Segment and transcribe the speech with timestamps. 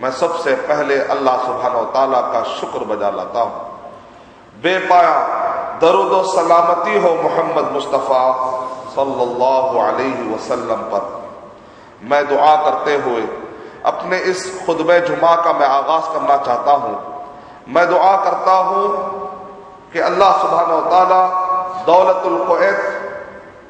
[0.00, 3.68] मैं सबसे पहले अल्लाह सुबहान ताला का शुक्र बजा लाता हूँ
[4.62, 5.16] बेपाया
[5.82, 8.20] दरुद सलामती हो मोहम्मद मुस्तफ़ा
[8.95, 11.03] सल्लल्लाहु अलैहि वसल्लम पर।
[12.03, 13.23] मैं दुआ करते हुए
[13.85, 16.95] अपने इस खुतब जुमा का मैं आगाज़ करना चाहता हूँ।
[17.69, 18.85] मैं दुआ करता हूँ
[19.93, 21.21] कि अल्लाह सुबहान ताला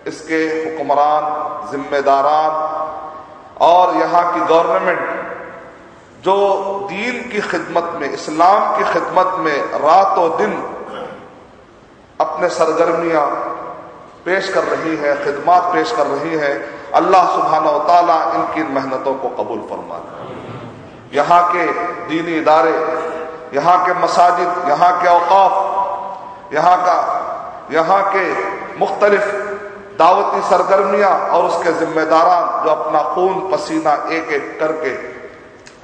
[0.08, 1.24] इसके हुक्मरान,
[1.72, 2.54] जिम्मेदारान
[3.62, 5.04] और यहाँ की गवर्नमेंट
[6.24, 6.36] जो
[6.90, 10.54] दीन की खिदमत में, इस्लाम की खिदमत में रातों दिन
[12.20, 13.26] अपने सरगर्मियाँ
[14.26, 16.54] पेश कर रही है, खिदमत पेश कर रही है,
[16.96, 19.98] अल्लाह सुबहाना ताला इनकी मेहनतों को कबूल फरमा
[21.14, 21.66] यहाँ के
[22.08, 22.74] दीनी इदारे,
[23.54, 26.98] यहाँ के मसाजिद, यहाँ के अवकाफ यहाँ का,
[27.72, 28.24] यहाँ के
[28.80, 29.28] मुख्तलिफ़
[29.98, 34.94] दावती सरगर्मियाँ और उसके जिम्मेदारान जो अपना खून पसीना एक एक करके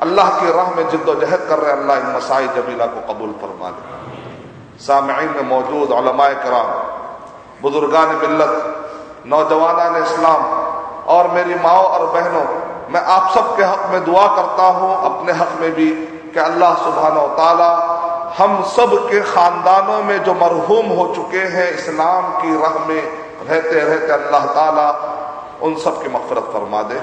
[0.01, 3.81] अल्लाह की राह में जिद्दोजहद कर रहे अल्लाह इन मसाई जमीला को कबूल फरमा दे।
[4.79, 5.89] सामीन में मौजूद
[6.43, 6.88] कराम
[7.61, 10.43] बुजुर्गान मिल्लत नौजवान इस्लाम,
[11.07, 12.45] और मेरी माओ और बहनों,
[12.89, 15.89] मैं आप सबके हक में दुआ करता हूँ, अपने हक में भी
[16.33, 17.71] कि अल्लाह सुबहान ताला
[18.37, 23.01] हम सब के खानदानों में जो मरहूम हो चुके हैं, इस्लाम की राह में
[23.41, 24.89] रहते रहते अल्लाह ताला
[25.63, 26.99] उन सब की मफरत फरमा दे।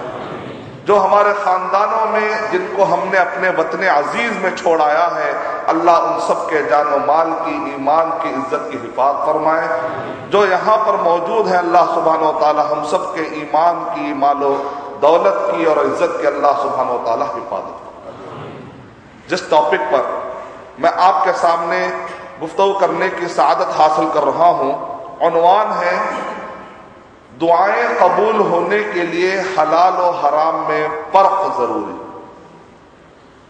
[0.86, 5.30] जो हमारे खानदानों में, जिनको हमने अपने वतन अज़ीज़ में छोड़ाया है,
[5.68, 10.76] अल्लाह उन सब के जान माल की, ईमान की, इज़्ज़त की हिफाजत फरमाए। जो यहाँ
[10.86, 14.52] पर मौजूद है, अल्लाह सुबहान ताला हम सब के ईमान की, मालो
[15.00, 20.04] दौलत की और इज़्ज़त की अल्लाह सुबहान ताला हिफाजत जिस टॉपिक पर
[20.80, 21.80] मैं आपके सामने
[22.40, 24.72] गुफ्तु करने की सआदत हासिल कर रहा हूँ
[25.24, 25.94] अनवान है
[27.38, 31.96] दुआएँ कबूल होने के लिए हलाल और हराम में फ़र्क ज़रूरी।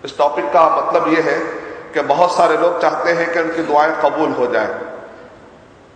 [0.05, 1.39] इस टॉपिक का मतलब यह है
[1.95, 4.81] कि बहुत सारे लोग चाहते हैं कि उनकी दुआएँ कबूल हो जाए।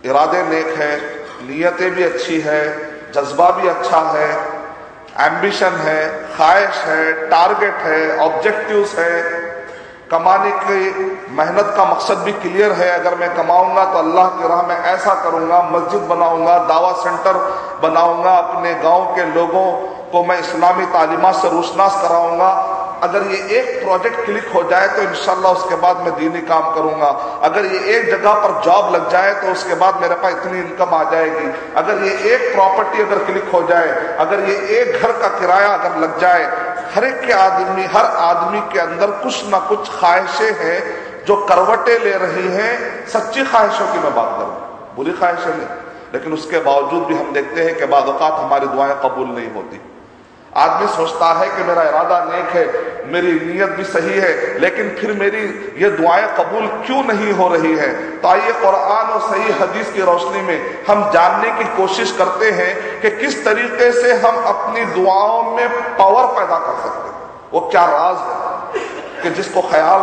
[0.05, 0.97] इरादे नेक है,
[1.41, 2.63] नीयतें भी अच्छी है,
[3.11, 4.29] जज्बा भी अच्छा है
[5.27, 6.01] एम्बिशन है,
[6.35, 9.50] ख्वाहिश है टारगेट है ऑब्जेक्टिव्स है।
[10.11, 10.79] कमाने की
[11.33, 15.13] मेहनत का मकसद भी क्लियर है। अगर मैं कमाऊँगा तो अल्लाह की राह में ऐसा
[15.23, 17.37] करूँगा, मस्जिद बनाऊँगा, दावा सेंटर
[17.81, 19.65] बनाऊँगा, अपने गाँव के लोगों
[20.11, 22.51] को मैं इस्लामी तालीमत से रोशनास कराऊँगा।
[23.03, 27.07] अगर ये एक प्रोजेक्ट क्लिक हो जाए तो इंशाल्लाह उसके बाद मैं दीनी काम करूँगा।
[27.43, 30.93] अगर ये एक जगह पर जॉब लग जाए तो उसके बाद मेरे पास इतनी इनकम
[30.95, 33.89] आ जाएगी। अगर ये एक प्रॉपर्टी अगर क्लिक हो जाए,
[34.19, 36.43] अगर ये एक घर का किराया अगर लग जाए,
[36.95, 40.79] हर एक के आदमी, हर आदमी के अंदर कुछ ना कुछ ख्वाहिशें हैं
[41.25, 42.73] जो करवटे ले रही हैं।
[43.09, 44.55] सच्ची ख्वाहिशों की मैं बात करूँ,
[44.95, 45.67] बुरी ख्वाहिशें नहीं।
[46.13, 49.81] लेकिन उसके बावजूद भी हम देखते हैं कि बाज़ात हमारी दुआएँ कबूल नहीं होती।
[50.57, 55.11] आदमी सोचता है कि मेरा इरादा नेक है, मेरी नीयत भी सही है, लेकिन फिर
[55.11, 58.17] मेरी ये दुआएँ कबूल क्यों नहीं हो रही है?
[58.17, 63.01] तो आइए कुरान और सही हदीस की रोशनी में हम जानने की कोशिश करते हैं
[63.01, 67.15] कि किस तरीके से हम अपनी दुआओं में पावर पैदा कर सकते हैं।
[67.53, 68.51] वो क्या राज है?
[69.23, 70.01] कि जिसको ख्याल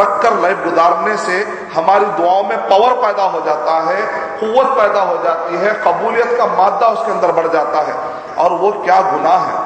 [0.00, 4.02] रखकर लाइफ गुजारने से हमारी दुआओं में पावर पैदा हो जाता है
[4.40, 7.94] कुत पैदा हो जाती है, कबूलियत का मादा उसके अंदर बढ़ जाता है।
[8.34, 9.65] और वो क्या गुनाह है?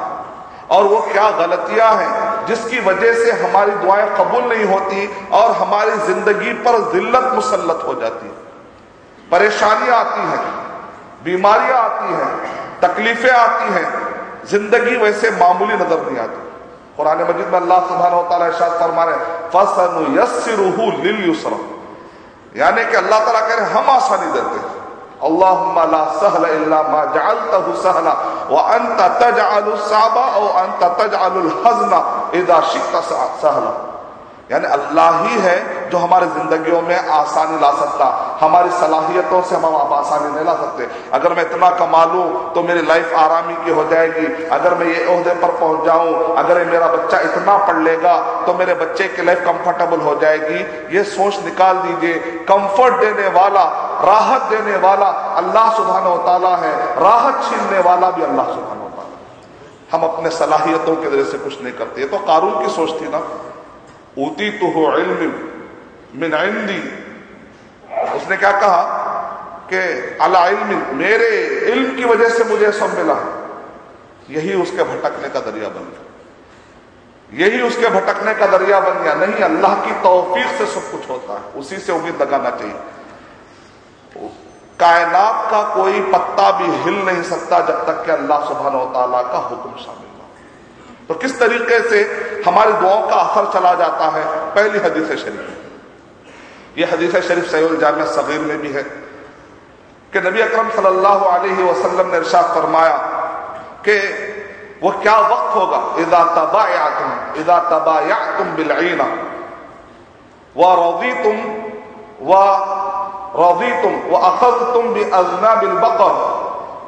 [0.71, 2.11] और वो क्या गलतियाँ हैं,
[2.47, 7.93] जिसकी वजह से हमारी दुआएँ कबूल नहीं होती और हमारी ज़िंदगी पर जिल्लत मुसलत हो
[8.01, 8.31] जाती
[9.31, 10.43] परेशानियाँ आती हैं,
[11.23, 12.31] बीमारियाँ आती हैं,
[12.81, 13.87] तकलीफें आती हैं,
[14.51, 16.41] ज़िंदगी वैसे मामूली नज़र नहीं आती।
[16.97, 18.13] कुरान मजिद में अल्लाह सुबहान
[18.47, 19.17] इरशाद फरमा रहे
[19.53, 19.93] फसन
[22.55, 24.80] यानी कि अल्लाह तला कह रहे हम आसानी देते हैं।
[25.29, 28.13] अल्लाहुम्मा ला सहला इल्ला मा जअलतहु सहला
[28.49, 32.01] व अंत तजअलु साबा और अंत तजअलुल हज़ना
[32.41, 33.01] इदा शिक्ता
[33.41, 33.90] सहला
[34.51, 35.57] यानी अल्लाह ही है
[35.91, 38.05] जो हमारे जिंदगियों में आसानी ला सकता,
[38.41, 42.63] हमारी सलाहियतों से हम आप आसानी नहीं ला सकते। अगर मैं इतना कमा लूँ तो
[42.63, 46.87] मेरी लाइफ आरामी की हो जाएगी। अगर मैं ये अहदे पर पहुँच जाऊँ, अगर मेरा
[46.87, 48.15] बच्चा इतना पढ़ लेगा
[48.45, 50.59] तो मेरे बच्चे की लाइफ कंफर्टेबल हो जाएगी।
[50.97, 52.13] ये सोच निकाल दीजिए।
[52.49, 53.63] कंफर्ट देने वाला,
[54.05, 58.79] राहत देने वाला अल्लाह सुबहान तला है। राहत छीनने वाला भी अल्लाह सुबहान
[59.91, 63.19] हम अपने सलाहियतों के ज़रिए से कुछ नहीं करते। तो कानून की सोच थी ना।
[64.17, 64.87] ऊती तो हो
[66.15, 67.01] मिन इंदी
[68.15, 68.97] उसने क्या कहा
[69.73, 69.77] कि
[70.21, 71.27] अला इल्म, मेरे
[71.71, 73.15] इल्म की वजह से मुझे सब मिला।
[74.29, 79.33] यही उसके भटकने का दरिया बन गया। यही उसके भटकने का दरिया बन गया। नहीं,
[79.33, 82.75] अल्लाह की तौफीक से सब कुछ होता है। उसी से उम्मीद लगाना चाहिए।
[84.79, 89.37] कायनात का कोई पत्ता भी हिल नहीं सकता जब तक कि अल्लाह सुबहान तला का
[89.37, 90.10] हुक्म शामिल
[91.11, 92.01] तो किस तरीके से
[92.45, 94.23] हमारी दुआओं का असर चला जाता है?
[94.55, 98.83] पहली हदीस शरीफ। यह हदीस शरीफ सैल जामिया सगीर में भी है
[100.13, 102.95] कि नबी अकरम वसल्लम ने इरशाद फरमाया
[103.83, 103.97] कि
[104.83, 105.81] वो क्या वक्त होगा?
[105.99, 109.07] इदा तबाया तुम इदा तबाया तुम बिलईना।
[110.55, 111.37] व रौदी तुम
[112.23, 112.41] व
[113.35, 116.13] रौदी तुम व अखज तुम बि अजना बिल बकर,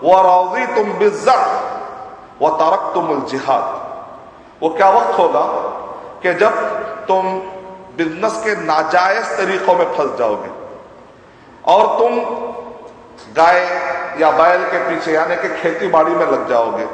[0.03, 1.47] व रौदी तुम बिजर
[2.41, 3.82] व तरक तुम जिहाद।
[4.63, 5.41] वो क्या वक्त होगा
[6.23, 6.53] कि जब
[7.07, 7.25] तुम
[7.97, 10.51] बिज़नेस के नाजायज तरीकों में फंस जाओगे
[11.65, 12.19] और तुम
[13.35, 13.59] गाय
[14.21, 16.85] या बैल के पीछे, यानी कि खेती बाड़ी में लग जाओगे।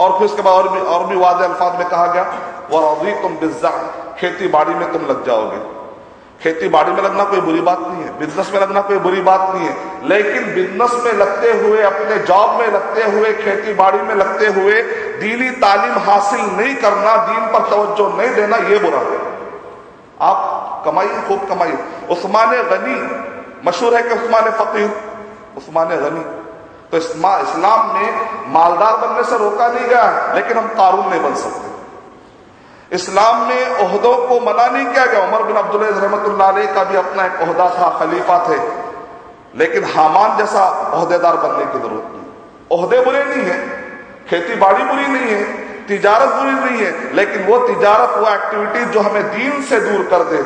[0.00, 2.24] और फिर उसके बाद और भी और भी वादे अल्फाज में कहा गया
[2.70, 3.70] वह तुम बिजा
[4.18, 5.58] खेती बाड़ी में तुम लग जाओगे।
[6.42, 9.54] खेती बाड़ी में लगना कोई बुरी बात नहीं है बिज़नेस में लगना कोई बुरी बात
[9.54, 14.14] नहीं है। लेकिन बिज़नेस में लगते हुए, अपने जॉब में लगते हुए, खेती बाड़ी में
[14.14, 14.82] लगते हुए,
[15.20, 19.18] दीनी तालीम हासिल नहीं करना, दीन पर तवज्जो नहीं देना, ये बुरा है।
[20.20, 21.78] आप कमाइए, खूब कमाइए।
[22.10, 22.96] उस्मान गनी,
[23.68, 24.90] मशहूर है कि उस्मान फकीर?
[25.56, 26.24] उस्मान गनी।
[26.90, 31.69] तो इस्लाम में मालदार बनने से रोका नहीं गया, लेकिन हम कारून नहीं बन सकते।
[32.92, 36.22] इस्लाम में अहदों को मना नहीं किया गया। उमर बिन अब्दुल रहमत
[36.74, 38.90] का भी अपना एक अहदा था, खलीफा थे।
[39.58, 43.68] लेकिन हामान जैसा अहदेदार बनने की ज़रूरत नहीं। अहदे बुरे नहीं है,
[44.30, 45.44] खेती बाड़ी बुरी नहीं है,
[45.86, 50.22] तिजारत बुरी नहीं है, लेकिन वो तिजारत, वो एक्टिविटी जो हमें दीन से दूर कर
[50.24, 50.36] दे,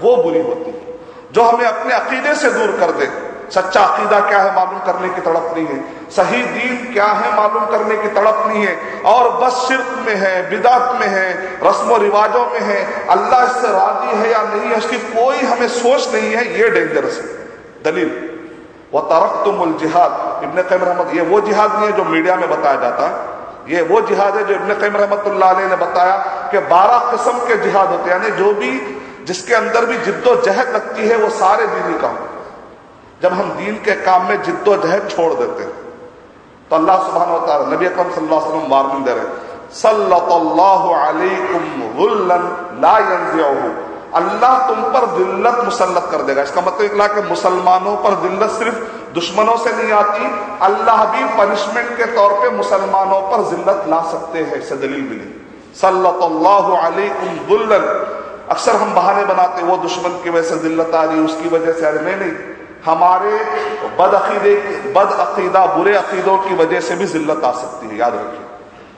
[0.00, 0.98] वो बुरी होती है।
[1.32, 5.20] जो हमें अपने अकीदे से दूर कर दे सच्चा अकीदा क्या है मालूम करने की
[5.20, 9.64] तड़प नहीं है। सही दीन क्या है मालूम करने की तड़प नहीं है। और बस
[9.68, 14.42] शिरक में है, बिदात में है, रस्म रिवाजों में है। अल्लाह इससे राज़ी है या
[14.44, 17.26] नहीं है उसकी कोई हमें सोच नहीं है, ये डेंजरस है।
[17.84, 18.10] दलील,
[18.94, 22.50] वह तरक तुम जिहाद। इबन कैम रहमत, ये वो जिहाद नहीं है जो मीडिया में
[22.50, 23.32] बताया जाता। है
[23.68, 25.24] ये वो जिहाद है जो इबन कैम रहमत
[25.70, 26.16] ने बताया
[26.50, 31.08] कि बारह किस्म के जिहाद होते हैं। यानी जो भी जिसके अंदर भी जिद्दोजहद लगती
[31.08, 32.16] है, वो सारे दीनी काम
[33.24, 35.74] जब हम दीन के काम में जिद्दोजहद छोड़ देते हैं
[36.70, 39.28] तो अल्लाह सुबहान नबी अकरम सल्लल्लाहु वार्निंग दे रहे
[44.18, 48.76] अल्लाह तुम पर दिल्लत मुसल्लत कर देगा। इसका मतलब निकला कि मुसलमानों पर दिल्लत सिर्फ़
[49.14, 50.28] दुश्मनों से नहीं आती,
[50.62, 55.28] अल्लाह भी पनिशमेंट के तौर पे मुसलमानों पर जिल्लत ला सकते हैं, इससे दलील मिली।
[55.80, 56.70] सल्लल्लाहु
[58.50, 61.86] अक्सर हम बहाने बनाते वो दुश्मन की वजह से दिल्लत आ रही उसकी वजह से,
[61.86, 62.53] अरे नहीं नहीं।
[62.86, 63.36] हमारे
[63.98, 64.54] बद अकीदे
[64.92, 68.42] बद अकीदा बुरे अकीदों की वजह से भी जिल्लत आ सकती है, याद रखिए।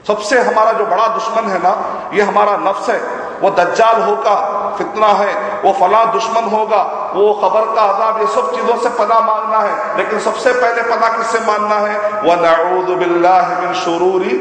[0.06, 1.72] सबसे हमारा जो बड़ा दुश्मन है ना,
[2.14, 2.98] ये हमारा नफ्स है।
[3.40, 4.34] वो दज्जाल होगा,
[4.78, 6.82] फितना है। वो फला दुश्मन होगा,
[7.14, 11.08] वो खबर का आजाब ये सब चीज़ों से पना मांगना है। लेकिन सबसे पहले पना
[11.16, 11.96] किससे मानना है?
[12.22, 14.34] वह नऊद शुरूरी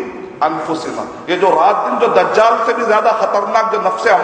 [0.44, 4.16] अनफुसिना ये जो रात दिन जो दज्जाल से भी ज़्यादा खतरनाक जो नफ्से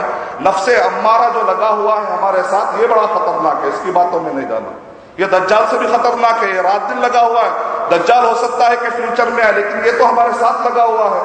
[0.44, 4.34] नफ्से अम्मारा जो लगा हुआ है हमारे साथ, ये बड़ा खतरनाक है, इसकी बातों में
[4.34, 4.72] नहीं जाना।
[5.20, 7.52] ये दज्जाल से भी खतरनाक है रात दिन लगा हुआ है।
[7.90, 11.10] दज्जाल हो सकता है कि फ्यूचर में है, लेकिन ये तो हमारे साथ लगा हुआ
[11.10, 11.22] है।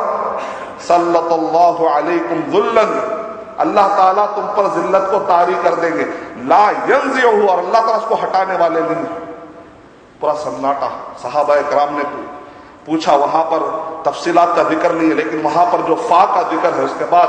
[0.86, 2.90] सल्लल्लाहु अलैकुम जुल्लन।
[3.60, 6.04] अल्लाह ताला तुम पर जिल्लत को तारी कर देंगे।
[6.48, 9.04] ला यंज और अल्लाह ताला उसको हटाने वाले नहीं
[10.20, 10.90] पूरा सन्नाटा
[11.22, 12.04] सहाबा कराम ने
[12.86, 13.60] पूछा, वहाँ पर
[14.06, 17.28] तफसीलात का ज़िक्र नहीं है, लेकिन वहाँ पर जो फा का ज़िक्र है, उसके बाद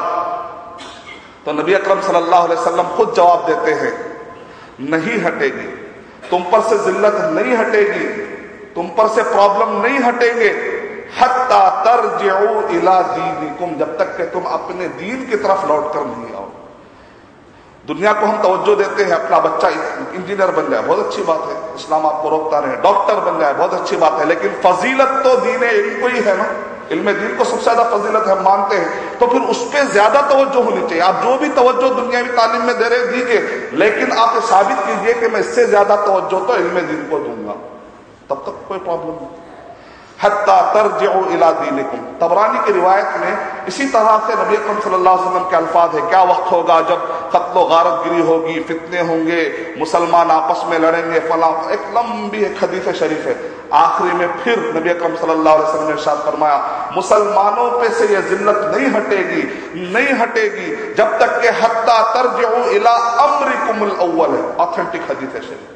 [1.46, 3.94] तो नबी अकरम सल्लल्लाहु अलैहि वसल्लम खुद जवाब देते हैं,
[4.92, 5.68] नहीं हटेगी।
[6.32, 8.06] तुम पर से जिल्लत नहीं हटेगी,
[8.76, 10.50] तुम पर से प्रॉब्लम नहीं हटेंगे।
[12.72, 13.02] इला
[13.80, 16.46] जब तक कि तुम अपने दीन की तरफ़ लौट कर नहीं आओ।
[17.88, 21.76] दुनिया को हम तवज्जो देते हैं, अपना बच्चा इंजीनियर बन जाए, बहुत अच्छी बात है।
[21.76, 25.64] इस्लाम आपको रोकता रहे, डॉक्टर बन जाए, बहुत अच्छी बात है। लेकिन फजीलत तो दीन
[25.64, 26.48] इल्म को ही है ना।
[26.92, 30.62] इल्म दीन को सबसे ज़्यादा फजीलत हम मानते हैं। तो फिर उस पर ज़्यादा तवज्जो
[30.62, 33.40] होनी चाहिए। आप जो भी तवज्जो दुनियावी तालीम में दे रहे दीजिए।
[33.76, 37.56] लेकिन आप ये साबित कीजिए कि मैं इससे ज़्यादा तवज्जो तो इल्म दीन को दूँगा।
[38.30, 39.36] तब तक कोई प्रॉब्लम नहीं।
[40.20, 40.54] हत्ता
[41.34, 45.56] इला दीनिकुम। तबरानी की रिवायत में इसी तरह से नबी अकरम सल्लल्लाहु अलैहि वसल्लम के
[45.56, 47.00] अल्फाज है। क्या वक्त होगा जब
[47.34, 49.42] कत्लो गारत गिरी होगी, फितने होंगे,
[49.80, 53.36] मुसलमान आपस में लड़ेंगे, फला, एक लंबी एक हदीफ शरीफ है।
[53.74, 56.58] आखिरी में फिर नबी अकरम सल्लल्लाहु अलैहि वसल्लम ने इरशाद फरमाया,
[56.96, 59.44] मुसलमानों पे से यह जिल्लत नहीं हटेगी
[59.94, 65.74] नहीं हटेगी, जब तक के हत्ता तर्ज इला अमरिकुमुल अव्वल है। ऑथेंटिक हदीस है शरीफ।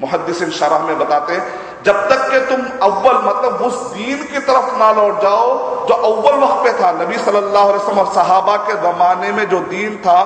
[0.00, 1.42] मुहदसिन शराह में बताते हैं,
[1.84, 5.48] जब तक के तुम अव्वल मतलब उस दीन की तरफ़ ना लौट जाओ,
[5.88, 9.96] जो अव्वल वक्त पे था, नबी सल्लल्लाहु अलैहि वसल्लम सहाबा के जमाने में जो दीन
[9.98, 10.18] था,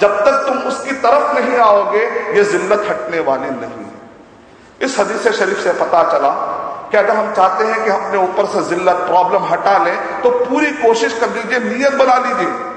[0.00, 2.04] जब तक तुम उसकी तरफ़ नहीं आओगे,
[2.36, 3.88] ये जिल्लत हटने वाली नहीं
[4.80, 6.30] इस हदीस शरीफ से पता चला
[6.90, 10.70] कि अगर हम चाहते हैं कि अपने ऊपर से जिल्लत, प्रॉब्लम हटा लें तो पूरी
[10.78, 12.69] कोशिश कर लीजिए, नीयत बना लीजिए।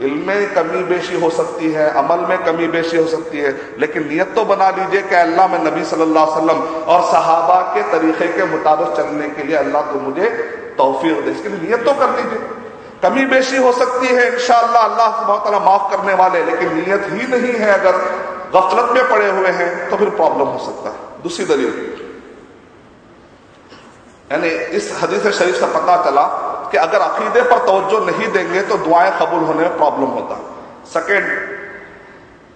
[0.00, 4.06] इल्म में कमी बेशी हो सकती है, अमल में कमी बेशी हो सकती है, लेकिन
[4.08, 8.28] नियत तो बना लीजिए कि अल्लाह में नबी सल्लल्लाहु अलैहि वसल्लम और सहाबा के तरीके
[8.32, 10.28] के मुताबिक चलने के लिए अल्लाह तो मुझे
[10.78, 12.40] तोफीक दे। इसके लिए नियत तो कर लीजिए
[13.02, 17.70] कमी बेशी हो सकती है इनशाला अल्लाह माफ़ करने वाले, लेकिन नीयत ही नहीं है
[17.72, 17.94] अगर
[18.54, 21.74] गफलत में पड़े हुए हैं तो फिर प्रॉब्लम हो सकता है। दूसरी दलील,
[24.32, 26.24] यानी इस हदीस शरीफ से पता चला
[26.70, 30.36] कि अगर अकीदे पर तवज्जो नहीं देंगे तो दुआएँ कबूल होने में प्रॉब्लम होता।
[30.90, 31.24] सेकेंड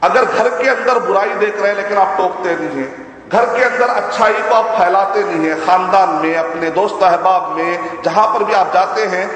[0.02, 2.88] अगर घर के अंदर बुराई देख रहे हैं लेकिन आप टोकते नहीं है,
[3.28, 8.02] घर के अंदर अच्छाई को आप फैलाते नहीं है, खानदान में, अपने दोस्त अहबाब में,
[8.04, 9.26] जहाँ पर भी आप जाते हैं,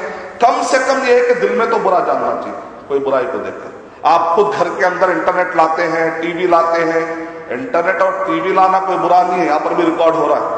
[0.42, 2.58] कम से कम यह है कि दिल में तो बुरा जानना चाहिए,
[2.88, 7.02] कोई बुराई को देखकर। आप खुद घर के अंदर इंटरनेट लाते हैं, टीवी लाते हैं,
[7.52, 10.57] इंटरनेट और टीवी लाना कोई बुरा नहीं है, यहाँ पर भी रिकॉर्ड हो रहा है।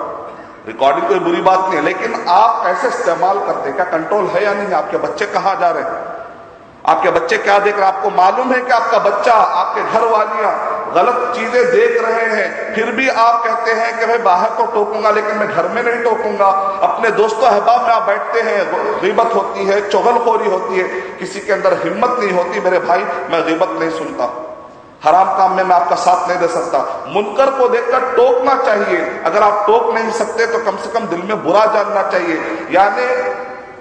[0.66, 4.44] रिकॉर्डिंग कोई बुरी बात नहीं है, लेकिन आप कैसे इस्तेमाल करते हैं, क्या कंट्रोल है
[4.44, 4.72] या नहीं?
[4.72, 6.20] आपके बच्चे कहाँ जा रहे हैं?
[6.86, 7.94] आपके बच्चे क्या देख रहे हैं?
[7.94, 12.90] आपको मालूम है कि आपका बच्चा, आपके घर वालियाँ गलत चीज़ें देख रहे हैं, फिर
[12.90, 16.46] भी आप कहते हैं कि भाई बाहर तो टोकूँगा, लेकिन मैं घर में नहीं टोकूँगा।
[16.82, 20.88] अपने दोस्तों अहबाब में आप बैठते हैं, गिबत होती है, चौगलखोरी होती है,
[21.18, 24.49] किसी के अंदर हिम्मत नहीं होती, मेरे भाई, मैं गिबत नहीं सुनता।
[25.02, 26.78] हराम काम में मैं आपका साथ नहीं दे सकता।
[27.08, 31.22] मुनकर को देखकर टोकना चाहिए। अगर आप टोक नहीं सकते तो कम से कम दिल
[31.22, 33.06] में बुरा जानना चाहिए। यानी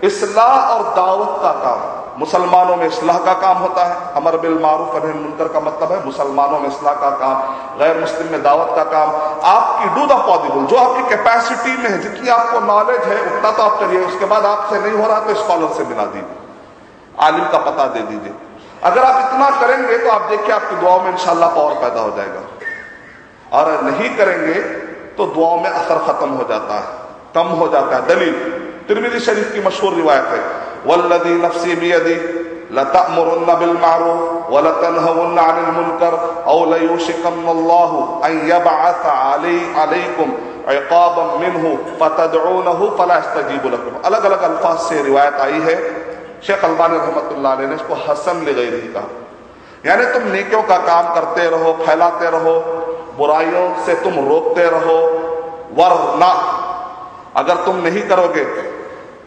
[0.07, 4.95] इसलाह और दावत का काम। मुसलमानों में इसलाह का काम होता है। अमर बिल मारूफ
[4.95, 7.35] मुनकर का मतलब है मुसलमानों में इसलाह का काम,
[7.79, 9.09] गैर मुस्लिम में दावत का काम।
[9.49, 13.63] आपकी डू द पॉसिबल, जो आपकी कैपेसिटी में है, जितनी आपको नॉलेज है, उतना तो
[13.63, 17.57] आप करिए। उसके बाद आपसे नहीं हो रहा तो स्कॉलर से मिला दीजिए आलिम का
[17.61, 18.33] पता दे दीजिए।
[18.83, 22.41] अगर आप इतना करेंगे तो आप देखिए आपकी दुआओं में इंशाल्लाह पावर पैदा हो जाएगा।
[23.51, 24.59] और नहीं करेंगे
[25.17, 26.87] तो दुआओं में असर खत्म हो जाता है,
[27.35, 28.33] कम हो जाता है। दलील
[28.87, 30.41] तिरमिदी शरीफ की मशहूर रिवायत है
[30.85, 32.15] वल्लदी नफसी बियदी
[32.71, 36.13] लतमुरुन्न बिल मारूफ व लतनहुन्न अनिल मुनकर,
[36.47, 40.29] औ लयुशिकन्नल्लाहु अन यबअस अलै, अलैकुम
[40.73, 41.69] इकाबम मिनहु,
[41.99, 45.75] फतदऊनहु, फला यस्तजीबु लकुम। अलग-अलग अल्फाज से रिवायत आई है।
[46.43, 49.07] शेख अल्बानी रहमत ने इसको हसन ले गई कहा।
[49.85, 52.53] यानी तुम नेकियों का काम करते रहो, फैलाते रहो,
[53.17, 54.97] बुराइयों से तुम रोकते रहो,
[55.73, 56.31] वरना
[57.35, 58.43] अगर तुम नहीं करोगे,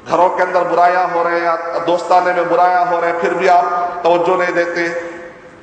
[0.08, 3.48] घरों के अंदर बुराया हो रहे हैं दोस्ताने में बुराया हो रहे हैं, फिर भी
[3.48, 4.88] आप तवज्जो नहीं देते,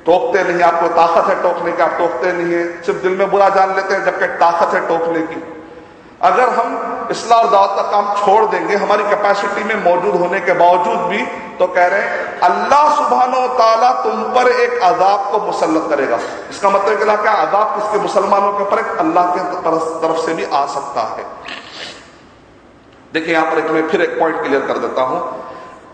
[0.06, 3.48] टोकते नहीं, आपको ताकत है टोकने की, आप टोकते नहीं है, सिर्फ़ दिल में बुरा
[3.48, 5.42] जान लेते हैं, जबकि ताकत है टोकने की।
[6.22, 6.76] अगर हम
[7.10, 11.22] इसलाह और दावत का काम छोड़ देंगे, हमारी कैपेसिटी में मौजूद होने के बावजूद भी
[11.58, 16.18] तो कह रहे हैं, अल्लाह सुबहानो ताला तुम पर एक अजाब को मुसलत करेगा।
[16.50, 17.98] इसका मतलब क्या अजाब किसके?
[17.98, 19.40] मुसलमानों के ऊपर अल्लाह के
[20.00, 21.24] तरफ़ से भी आ सकता है।
[23.12, 25.20] देखिए, यहाँ पर एक मैं फिर एक पॉइंट क्लियर कर देता हूँ।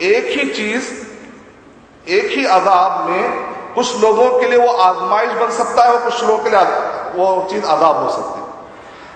[0.05, 0.91] एक ही चीज़,
[2.11, 3.23] एक ही अजाब में
[3.75, 6.61] कुछ लोगों के लिए वो आजमाइश बन सकता है और कुछ लोगों के लिए
[7.15, 8.46] वो चीज़ अजाब हो सकती है।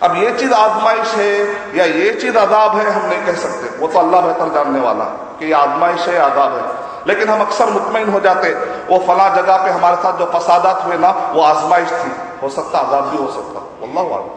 [0.02, 1.33] अब ये चीज़ आजमाइश है
[1.78, 5.04] या ये चीज़ आदाब है, हम नहीं कह सकते। वो तो अल्लाह बेहतर जानने वाला
[5.04, 8.54] कि ये आजमाइश है आदाब है। लेकिन हम अक्सर मुतमिन हो जाते,
[8.90, 12.78] वो फला जगह पे हमारे साथ जो फसादात हुए ना, वो आजमाइश थी। हो सकता
[12.78, 14.37] आज़ाद भी हो सकता। अल्लाह वाला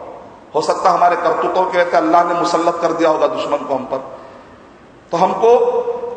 [0.54, 3.84] हो सकता हमारे करतूतों के रहते अल्लाह ने मुसलत कर दिया होगा दुश्मन को हम
[3.84, 4.18] पर।
[5.12, 5.58] तो हमको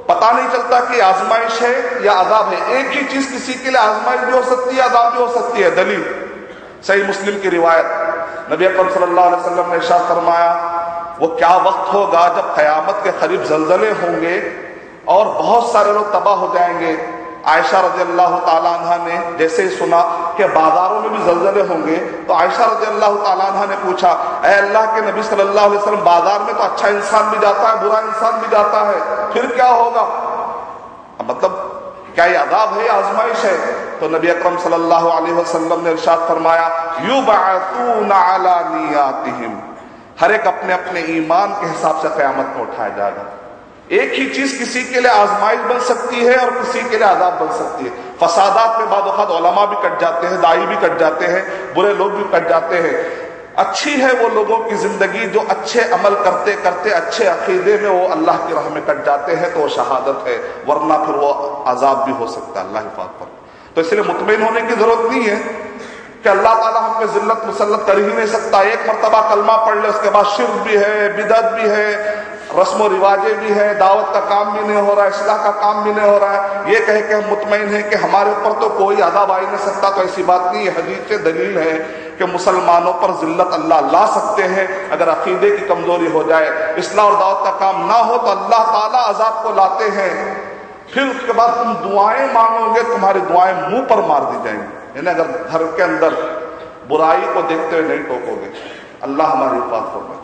[0.10, 3.82] पता नहीं चलता कि आजमाइश है या आजाब है। एक ही चीज़ किसी के लिए
[3.82, 6.06] आजमाइश भी हो सकती है आजाब भी हो सकती है। दलील।
[6.88, 8.07] सही मुस्लिम की रिवायत।
[8.52, 10.52] नबी अकरम सल्लल्लाहु अलैहि वसल्लम ने इरशाद फरमाया,
[11.20, 14.36] वो क्या वक्त होगा जब कयामत के करीब जलजले होंगे
[15.08, 16.92] और बहुत सारे लोग तबाह हो जाएँगे?
[17.48, 20.00] आयशा रज़ी अल्लाह तला ने जैसे ही सुना
[20.38, 24.86] कि बाजारों में भी जलजले होंगे तो आयशा रज़ी अल्लाह तला ने पूछा अः अल्लाह
[24.96, 28.42] के नबी सल्लल्लाहु अलैहि वसल्लम, बाज़ार में तो अच्छा इंसान भी जाता है, बुरा इंसान
[28.42, 29.00] भी जाता है,
[29.34, 30.04] फिर क्या होगा?
[31.22, 31.67] मतलब
[32.18, 33.58] क्या ये अदाब है आजमाइश है?
[34.00, 34.56] तो नबी अकरम
[35.34, 36.68] वसल्लम ने इरशाद फरमाया
[40.22, 43.26] हर एक अपने अपने ईमान के हिसाब से क्यामत में उठाया जाएगा।
[43.92, 47.34] एक ही चीज़ किसी के लिए आजमाइश बन सकती है और किसी के लिए आज़ाद
[47.34, 49.04] बन सकती है। फसादात में बाद
[49.70, 53.27] भी कट जाते हैं, दाई भी कट जाते हैं, बुरे लोग भी कट जाते हैं।
[53.58, 58.08] अच्छी है वो लोगों की ज़िंदगी जो अच्छे अमल करते करते अच्छे अकीदे में वो
[58.16, 60.36] अल्लाह की राह में कट जाते हैं तो वो शहादत है,
[60.68, 61.32] वरना फिर वो
[61.68, 63.28] आज़ाद भी हो सकता है, अल्लाह हिफाज पर
[63.76, 65.40] तो इसलिए मुतमिन होने की ज़रूरत नहीं है
[66.24, 69.78] कि अल्लाह ताला हम पे जिल्लत मुसलत कर ही नहीं सकता। एक मरतबा कलमा पढ़
[69.78, 71.90] ले, उसके बाद शिर भी है, बिदत भी है,
[72.58, 75.84] रस्म रिवाजे भी है, दावत का काम भी नहीं हो रहा है, इसलाह का काम
[75.84, 78.70] भी नहीं हो रहा है। ये कहे के हम मुतमिन है कि हमारे ऊपर तो
[78.78, 81.76] कोई अदाब आ ही नहीं सकता तो ऐसी बात नहीं हदीस दलील है
[82.18, 86.48] कि मुसलमानों पर जिल्लत अल्लाह ला सकते हैं। अगर अकीदे की कमज़ोरी हो जाए
[86.80, 90.12] इसलाह और दावत का काम ना हो तो अल्लाह ताला अजाब को लाते हैं।
[90.88, 95.28] फिर उसके बाद तुम दुआएँ मांगोगे, तुम्हारी दुआएँ मुँह पर मार दी जाएँगी। यानी अगर
[95.50, 96.12] घर के अंदर
[96.90, 98.50] बुराई को देखते हुए नहीं टोकोगे,
[99.04, 100.16] अल्लाह हमारी बात होगा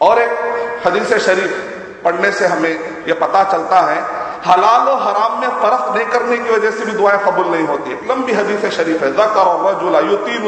[0.00, 0.32] और एक
[0.86, 1.52] हदीस शरीफ
[2.04, 2.70] पढ़ने से हमें
[3.08, 3.98] यह पता चलता है
[4.46, 7.98] हलाल और हराम में फ़र्क नहीं करने की वजह से भी दुआएँ कबूल नहीं होती
[8.08, 9.10] लंबी हदीस शरीफ है।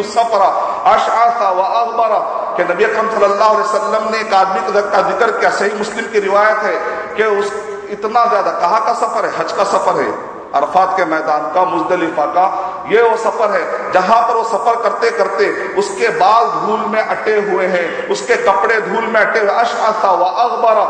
[0.04, 0.48] सफरा
[0.92, 2.18] अशासा व अखबरा
[2.56, 6.20] के नबी अकरम सल्लल्लाहु अलैहि वसल्लम ने एक आदमी का ज़िक्र किया, सही मुस्लिम की
[6.20, 6.76] रिवायत है
[7.16, 7.52] कि उस
[7.90, 9.32] इतना ज़्यादा कहा का सफ़र है?
[9.38, 10.12] हज का सफ़र है।
[10.54, 12.44] अरफात के मैदान का, मुजदलिफा का,
[12.88, 17.34] ये वो सफ़र है। जहाँ पर वो सफ़र करते करते उसके बाल धूल में अटे
[17.48, 20.84] हुए हैं, उसके कपड़े धूल में अटे हुए अशा व अखबरा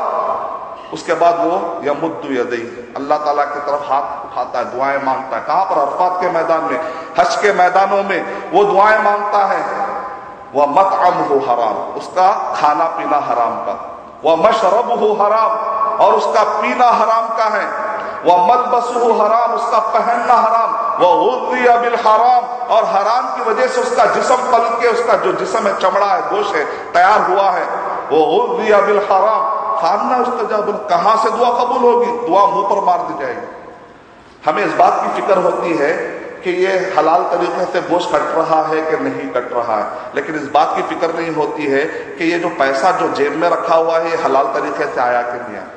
[0.94, 1.54] उसके बाद वो
[1.85, 5.78] यमुद्दु यदई। अल्लाह ताला की तरफ़ हाथ उठाता है, दुआएँ माँगता है। कहाँ पर?
[5.78, 6.80] अरफात के मैदान में,
[7.18, 9.94] हज के मैदानों में। वो दुआएँ माँगता है
[10.54, 13.74] वह मत अम हो हराम। उसका खाना पीना हराम का।
[14.24, 15.50] वह मशरब हो हराम।
[15.98, 17.66] और उसका पीना हराम का है।
[18.24, 20.70] वह मत मलबसु हराम। उसका पहनना हराम।
[21.02, 25.66] वह बिल हराम। और हराम की वजह से उसका जिसम पल के, उसका जो जिसम
[25.66, 27.64] है, चमड़ा है, गोश है, तैयार हुआ है,
[28.12, 32.06] वो बिल हराम। खाना उसका कहाँ से दुआ कबूल होगी?
[32.26, 33.46] दुआ मुँह पर मार दी जाएगी।
[34.46, 35.92] हमें इस बात की फ़िक्र होती है
[36.44, 40.34] कि ये हलाल तरीके से बोझ कट रहा है कि नहीं कट रहा है। लेकिन
[40.34, 41.84] इस बात की फ़िक्र नहीं होती है
[42.18, 45.22] कि ये जो पैसा जो जेब में रखा हुआ है, ये हलाल तरीके से आया
[45.22, 45.70] कि नहीं आया।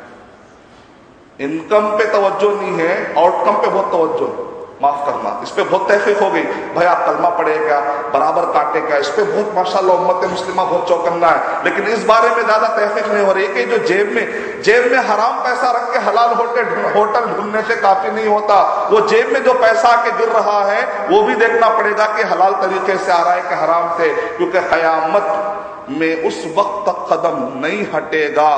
[1.39, 4.46] इनकम पे तवज्जो नहीं है, आउटकम पे बहुत तवज्जो
[4.82, 7.80] माफ़ करना। इस पर बहुत तहकीक हो गई। भाई, आप कलमा पड़ेगा
[8.13, 12.46] बराबर काटेगा। इस पर बहुत, माशाल्लाह, उम्मत मुस्लिमा बहुत चौकन्ना है। लेकिन इस बारे में
[12.46, 16.00] ज़्यादा तहकीक नहीं हो रही कि जो जेब में जेब में हराम पैसा रख के
[16.00, 20.30] हलाल होटल होटल ढूँढने से काफ़ी नहीं होता। वो जेब में जो पैसा आके गिर
[20.30, 23.98] रहा है, वो भी देखना पड़ेगा कि हलाल तरीके से आ रहा है कि हराम
[23.98, 25.54] से। क्योंकि कयामत
[25.90, 28.50] में उस वक्त तक कदम नहीं हटेगा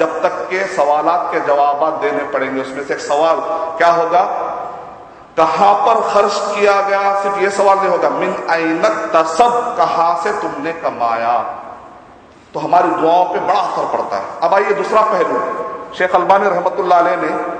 [0.00, 3.36] जब तक के सवालात के जवाब देने पड़ेंगे। उसमें से एक सवाल
[3.78, 4.47] क्या होगा?
[5.38, 7.22] कहाँ पर खर्च किया गया?
[7.22, 11.38] सिर्फ़ यह सवाल नहीं होगा मिन ऐनक तसब, कहाँ से तुमने कमाया?
[12.54, 16.76] तो हमारी दुआओं पे बड़ा असर पड़ता है। अब आइए दूसरा पहलू। शेख अलबानी रहमत
[16.80, 17.58] ने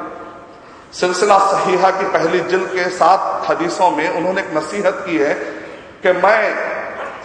[0.92, 5.34] सिलसिला सहीहा की पहली जिल के साथ हदीसों में उन्होंने एक नसीहत की है
[6.02, 6.54] कि मैं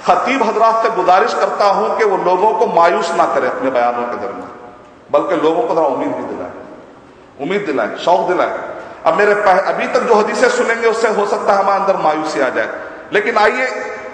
[0.08, 4.08] खतीब हजरात से गुजारिश करता हूँ कि वो लोगों को मायूस ना करें अपने बयानों
[4.08, 4.52] के दरमियान,
[5.12, 6.52] बल्कि लोगों को जरा उम्मीद भी दिलाए।
[7.42, 8.73] उम्मीद दिलाए, शौक दिलाए।
[9.06, 12.50] अब मेरे अभी तक जो हदीसें सुनेंगे, उससे हो सकता है हमारे अंदर मायूसी आ
[12.50, 12.70] जाए।
[13.14, 13.68] लेकिन आइए,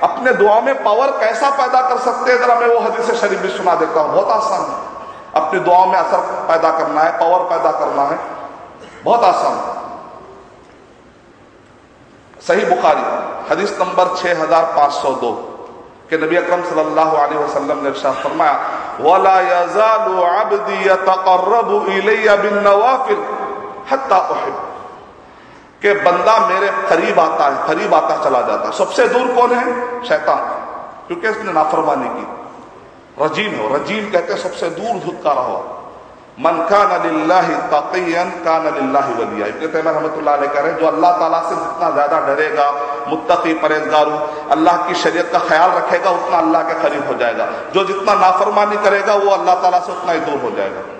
[0.03, 2.39] अपने दुआ में पावर कैसा पैदा कर सकते हैं?
[2.39, 4.89] जरा मैं वो हदीस शरीफ भी सुना देता हूँ। बहुत आसान है।
[5.35, 8.19] अपनी दुआ में असर पैदा करना है पावर पैदा करना है।
[9.03, 9.75] बहुत आसान
[12.41, 13.03] सही बुखारी,
[13.51, 15.31] हदीस नंबर 6502
[16.09, 18.53] के नबी अकरम सल्लल्लाहु अलैहि वसल्लम ने इरशाद फरमाया,
[18.99, 20.15] वला यजालु
[21.91, 23.21] इलैया बिन नवाफिल
[23.91, 24.17] हत्ता
[25.81, 29.65] कि बंदा मेरे करीब आता है, करीब आता चला जाता है। सबसे दूर कौन है?
[30.07, 30.41] शैतान।
[31.07, 32.27] क्योंकि इसने नाफरमानी की।
[33.25, 35.75] रजीम हो रजीम कहते हैं, सबसे दूर धुतकारा हो
[36.39, 36.83] मन का
[37.71, 42.19] तकीन का नल्लाही वलिया। इब्न तैमिया कह रहे हैं, जो अल्लाह ताला से जितना ज़्यादा
[42.19, 42.71] डरेगा,
[43.07, 44.11] मुत्तकी परहेजगारू
[44.51, 48.77] अल्लाह की शरीयत का ख्याल रखेगा, उतना अल्लाह के करीब हो जाएगा। जो जितना नाफरमानी
[48.77, 50.98] करेगा, वो अल्लाह ताला से उतना ही दूर हो जाएगा।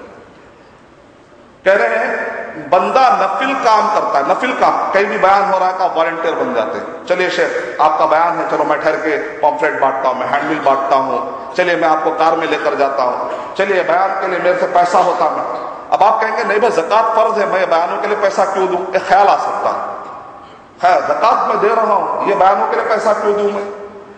[1.66, 5.70] कह रहे हैं, बंदा नफिल काम करता है, नफिल काम। कहीं भी बयान हो रहा
[5.70, 9.18] है आप वॉलेंटियर बन जाते हैं। चलिए शेख, आपका बयान है, चलो मैं ठहर के
[9.40, 11.20] पॉम्फलेट बांटता हूँ, मैं हैंडमिल बांटता हूँ।
[11.56, 15.00] चलिए मैं आपको कार में लेकर जाता हूँ। चलिए बयान के लिए मेरे से पैसा
[15.00, 15.46] होता मैं
[15.90, 18.82] अब आप कहेंगे, नहीं भाई, जक़ात फ़र्ज़ है, मैं बयानों के लिए पैसा क्यों दूँ?
[18.96, 23.14] एक ख्याल आ सकता है। जक़ात मैं दे रहा हूँ, ये बयानों के लिए पैसा
[23.14, 23.64] क्यों दूँ मैं?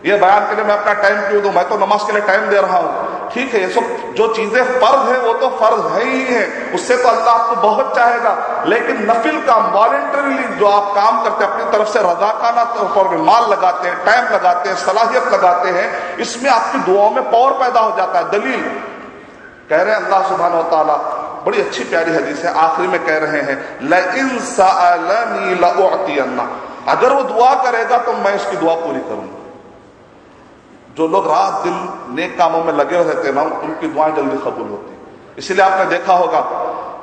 [0.05, 1.51] ये बयान के लिए मैं अपना टाइम क्यों दूँ?
[1.51, 4.63] मैं तो नमाज़ के लिए टाइम दे रहा हूँ। ठीक है, ये सब जो चीज़ें
[4.79, 8.97] फ़र्ज़ है, वो तो फ़र्ज़ है ही है। उससे तो अल्लाह आपको बहुत चाहेगा। लेकिन
[9.11, 13.49] नफिल काम वॉलेंटरीली जो आप काम करते हैं, अपनी तरफ़ से रजाकाना तौर पर माल
[13.51, 17.95] लगाते हैं टाइम लगाते हैं, सलाहियत लगाते हैं, इसमें आपकी दुआओं में पावर पैदा हो
[17.97, 18.63] जाता है, दलील।
[19.69, 20.95] कह रहे हैं अल्लाह सुबहान तला
[21.45, 23.55] बड़ी अच्छी प्यारी हदीस है, आखिरी में कह रहे हैं
[26.87, 29.40] अगर वो दुआ करेगा तो मैं उसकी दुआ पूरी करूँगा।
[30.97, 31.75] जो लोग रात दिन
[32.15, 34.99] नेक कामों में लगे रहते हैं ना, उनकी दुआएँ जल्दी कबूल होती है।
[35.37, 36.39] इसलिए आपने देखा होगा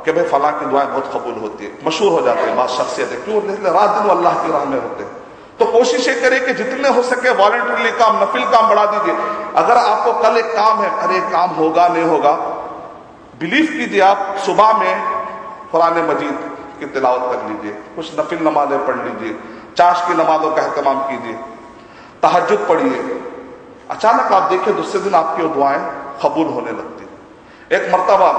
[0.05, 3.09] कि भाई फला की दुआएँ बहुत कबूल होती है, मशहूर हो जाते हैं बात शख्सियत
[3.09, 3.41] है। क्यों?
[3.73, 5.17] रात दिन वो अल्लाह की राह में होते हैं।
[5.59, 9.15] तो कोशिश ये करें कि जितने हो सके वॉलेंटरली काम, नफिल काम बढ़ा दीजिए।
[9.57, 12.33] अगर आपको कल एक काम है, अरे काम होगा, नहीं होगा
[13.41, 15.03] बिलीव कीजिए आप, सुबह में
[15.73, 16.39] कुरान मजीद
[16.81, 19.39] की तिलावत कर लीजिए, कुछ नफिल नमाजें पढ़ लीजिए,
[19.77, 21.33] चाश की नमाजों का अहतमाम कीजिए
[22.23, 22.99] तहजद पढ़िए।
[23.91, 25.81] अचानक आप देखिए दूसरे दिन आपकी वो दुआएँ
[26.23, 27.07] कबूल होने लगती
[27.71, 28.31] एक मरतबा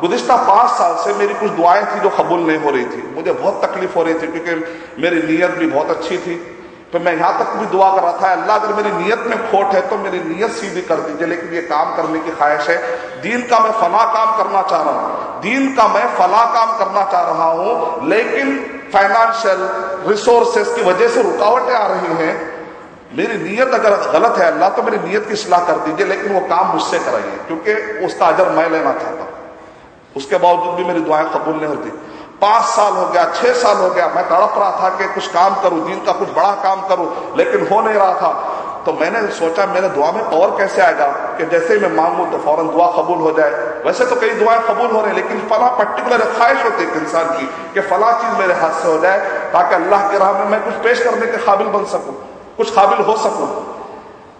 [0.00, 3.32] गुजशत पाँच साल से मेरी कुछ दुआएँ थी जो कबूल नहीं हो रही थी। मुझे
[3.32, 6.34] बहुत तकलीफ़ हो रही थी क्योंकि मेरी नीयत भी बहुत अच्छी थी।
[6.92, 9.74] तो मैं यहाँ तक भी दुआ कर रहा था, अल्लाह अगर मेरी नीयत में खोट
[9.74, 12.76] है तो मेरी नीयत सीधी कर दीजिए, लेकिन ये काम करने की ख्वाहिश है।
[13.22, 17.04] दीन का मैं फला काम करना चाह रहा हूँ। दीन का मैं फला काम करना
[17.12, 18.58] चाह रहा हूँ, लेकिन
[18.92, 19.68] फाइनेंशियल
[20.08, 22.53] रिसोर्सेस की वजह से रुकावटें आ रही हैं।
[23.16, 26.40] मेरी नीयत अगर गलत है अल्लाह तो मेरी नीयत की सलाह कर दीजिए, लेकिन वो
[26.48, 29.22] काम मुझसे कराइए, क्योंकि उसका अजर मैं लेना चाहता
[30.16, 31.90] उसके बावजूद भी मेरी दुआएँ कबूल नहीं होती।
[32.40, 35.54] पाँच साल हो गया, छह साल हो गया, मैं तड़प रहा था कि कुछ काम
[35.62, 38.30] करूँ, दिन का कुछ बड़ा काम करूँ, लेकिन हो नहीं रहा था।
[38.86, 41.06] तो मैंने सोचा, मेरे दुआ में पावर कैसे आएगा
[41.38, 43.50] कि जैसे ही मैं मांगू तो फ़ौरन दुआ कबूल हो जाए।
[43.84, 47.46] वैसे तो कई दुआएँ कबूल हो रही लेकिन फला पर्टिकुलर ख्वाहिश होती है इंसान की
[47.74, 49.18] कि फला चीज़ मेरे हाथ से हो जाए,
[49.52, 52.14] ताकि अल्लाह के राह में मैं कुछ पेश करने के काबिल बन सकूँ।
[52.56, 53.74] कुछ काबिल हो सकूँ।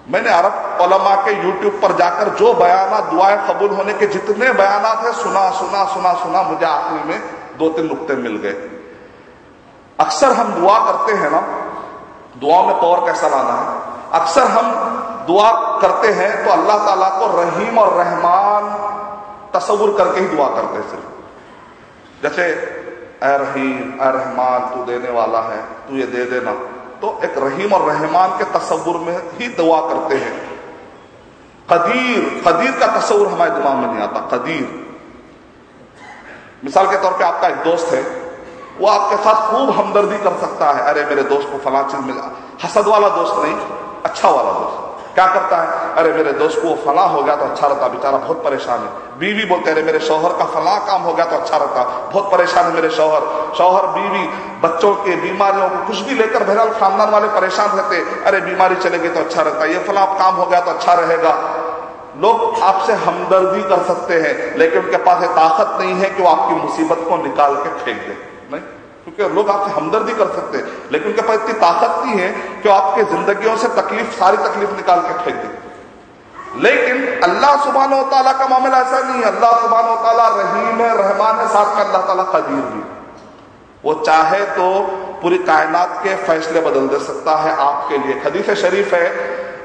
[0.08, 4.84] मैंने अरब ओलमा के यूट्यूब पर जाकर जो बयान दुआएँ कबूल होने के जितने बयान
[4.84, 7.22] है, सुना सुना सुना सुना, मुझे आखिरी में
[7.58, 8.80] दो तीन नुकते मिल गए।
[10.00, 11.40] अक्सर हम दुआ करते हैं ना,
[12.36, 13.94] दुआ में पावर कैसा लाना है?
[14.20, 14.70] अक्सर हम
[15.26, 15.50] दुआ
[15.80, 18.62] करते हैं तो अल्लाह ताला को रहीम और रहमान
[19.54, 21.04] तस्वुर करके ही दुआ करते हैं सिर्फ़।
[22.22, 22.42] जैसे,
[23.22, 26.73] ए रहीम, ए रहमान, तू देने वाला है, तू ये दे देना।
[27.04, 30.34] तो एक रहीम और रहमान के तस्वुर में ही दुआ करते हैं।
[31.68, 34.62] कदीर कदीर का तस्वुर हमारे दिमाग में नहीं आता कदीर
[36.64, 38.02] मिसाल के तौर पे आपका एक दोस्त है,
[38.78, 42.30] वो आपके साथ खूब हमदर्दी कर सकता है, अरे मेरे दोस्त को फला चीज़ मिला।
[42.64, 43.56] हसद वाला दोस्त नहीं
[44.04, 44.78] अच्छा वाला दोस्त।
[45.14, 45.94] क्या करता है?
[45.96, 49.44] अरे मेरे दोस्त को फला हो गया तो अच्छा रहता, बेचारा बहुत परेशान है। बीवी
[49.44, 52.74] बोलते अरे मेरे शौहर का फला काम हो गया तो अच्छा रहता, बहुत परेशान है
[52.74, 54.26] मेरे शौहर। शौहर, बीवी,
[54.60, 59.08] बच्चों के, बीमारियों को कुछ भी लेकर बहरहाल खानदान वाले परेशान रहते, अरे बीमारी चलेगी
[59.08, 61.34] तो अच्छा रहता, ये फला काम हो गया तो अच्छा रहेगा।
[62.16, 66.54] लोग आपसे हमदर्दी कर सकते हैं, लेकिन उनके पास ताकत नहीं है कि वो आपकी
[66.54, 68.16] मुसीबत को निकाल के फेंक दे।
[68.52, 68.62] नहीं?
[69.04, 72.30] क्योंकि लोग आपसे हमदर्दी कर सकते हैं, लेकिन उनके पास इतनी ताकत नहीं है
[72.62, 75.48] कि आपके जिंदगियों से तकलीफ़, सारी तकलीफ़ निकाल के फेंक दे।
[76.62, 81.46] लेकिन अल्लाह सुबहान तला का मामला ऐसा नहीं है। अल्लाह सुबहान तला रहीम रहमान है,
[81.48, 82.82] साथ में अल्लाह तला कदीर भी
[83.84, 84.66] वो चाहे तो
[85.22, 89.08] पूरी कायनात के फैसले बदल दे सकता है आपके लिए। खदीफ शरीफ है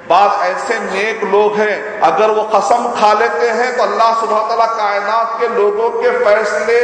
[0.09, 4.65] बाद ऐसे नेक लोग हैं। अगर वो कसम खा लेते हैं तो अल्लाह सुबह तला
[4.75, 6.79] कायनात के लोगों के फैसले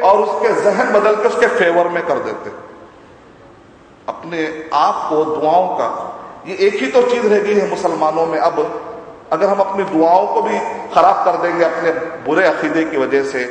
[0.00, 2.50] और उसके जहन बदल के उसके फेवर में कर देते
[4.08, 5.88] अपने आप को दुआओं का,
[6.46, 8.60] ये एक ही तो चीज़ रह गई है मुसलमानों में। अब
[9.32, 10.58] अगर हम अपनी दुआओं को भी
[10.94, 11.90] खराब कर देंगे अपने
[12.24, 13.44] बुरे अकीदे की वजह से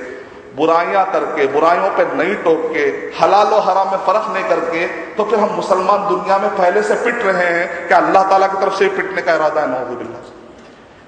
[0.57, 2.85] बुराइयाँ करके, बुराइयों पे नहीं टोक के
[3.17, 6.95] हलाल और हराम में फ़र्क नहीं करके तो फिर हम मुसलमान दुनिया में पहले से
[7.03, 10.19] पिट रहे हैं कि अल्लाह ताला की तरफ़ से पिटने का इरादा है नौजुबिल्ला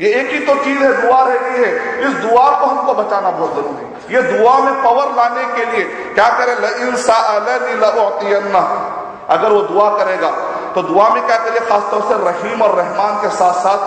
[0.01, 3.31] ये एक ही तो चीज़ है, दुआ रह गई है। इस दुआ को हमको बचाना
[3.31, 5.83] बहुत ज़रूरी है। ये दुआ में पावर लाने के लिए
[6.13, 6.53] क्या करे?
[9.29, 10.29] अगर वो दुआ करेगा
[10.75, 11.59] तो दुआ में क्या करिए?
[11.69, 13.79] खासतौर से रहीम और रहमान के साथ साथ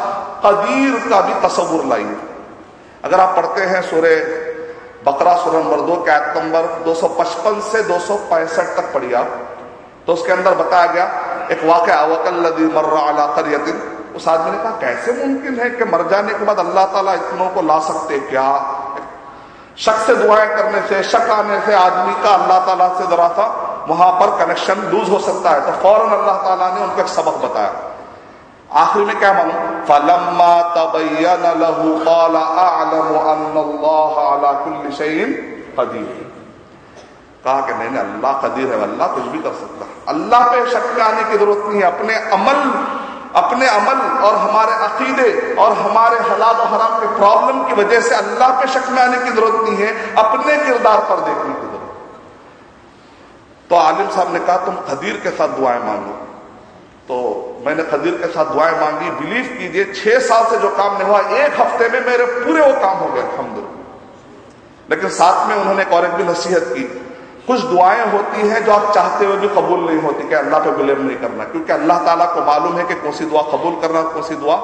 [0.45, 2.17] कदीर का भी तस्वुर लाइए।
[3.05, 4.15] अगर आप पढ़ते हैं सूर्य
[5.07, 9.39] बकरा सुर नंबर दो के आयत नंबर 255 से दो सौ पैंसठ तक पढ़िए आप।
[10.07, 11.07] तो उसके अंदर बताया गया,
[11.51, 13.83] एक वाक़ अवकल्लदी मर्रा करियतिन।
[14.17, 17.49] उस आदमी ने कहा, कैसे मुमकिन है कि मर जाने के बाद अल्लाह ताला इतनों
[17.49, 18.47] को ला सकते क्या?
[19.77, 23.47] शक से दुआएँ करने से, शक आने से आदमी का अल्लाह ताला से जरा सा
[23.89, 27.37] वहाँ पर कनेक्शन लूज हो सकता है। तो फ़ौरन अल्लाह ताला ने उनको एक सबक
[27.45, 27.92] बताया।
[28.73, 29.57] आखिर में क्या मालूम?
[29.85, 31.89] फलम्मा तबयन लहू
[35.79, 36.31] कदीर।
[37.45, 40.87] कहा कि नहीं अल्लाह कदीर है, अल्लाह कुछ भी कर सकता है। अल्लाह पे शक
[40.97, 42.61] में आने की ज़रूरत नहीं है। अपने अमल
[43.37, 48.15] अपने अमल और हमारे अकीदे और हमारे हलाल और हराम के प्रॉब्लम की वजह से
[48.15, 51.95] अल्लाह पे शक में आने की ज़रूरत नहीं है। अपने किरदार पर देखने की ज़रूरत।
[53.71, 56.15] तो आलिम साहब ने कहा, तुम खदीर के साथ दुआएँ मांगो।
[57.09, 57.17] तो
[57.67, 61.21] मैंने खदीर के साथ दुआएँ मांगी बिलीव कीजिए, छह साल से जो काम नहीं हुआ,
[61.39, 63.71] एक हफ़्ते में मेरे पूरे वो काम हो गए अलहमद
[64.89, 66.83] लेकिन साथ में उन्होंने एक और एक भी नसीहत की।
[67.47, 70.71] कुछ दुआएँ होती हैं जो आप चाहते हुए भी कबूल नहीं होती कि अल्लाह पे
[70.73, 74.03] ब्लेम नहीं करना, क्योंकि अल्लाह ताला को मालूम है कि कौन सी दुआ कबूल करना,
[74.13, 74.57] कौन सी दुआ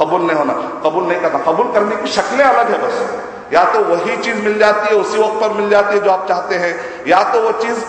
[0.00, 0.52] कबूल नहीं होना,
[0.84, 4.58] कबूल नहीं करना। कबूल करने की शक्लें अलग है बस। या तो वही चीज़ मिल
[4.58, 6.72] जाती है, उसी वक्त पर मिल जाती है जो आप चाहते हैं,
[7.08, 7.84] या तो वो चीज़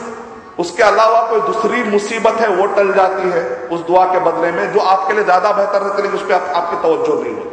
[0.59, 4.73] उसके अलावा कोई दूसरी मुसीबत है वो टल जाती है उस दुआ के बदले में
[4.73, 7.49] जो आपके लिए ज़्यादा बेहतर रहती है लेकिन उस पर आप, आपकी तवज्जो नहीं होती।